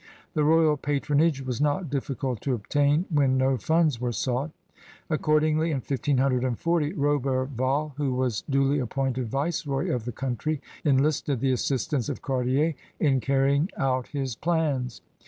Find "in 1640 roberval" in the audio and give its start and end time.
5.69-7.93